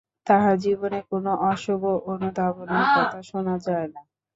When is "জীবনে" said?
0.59-0.99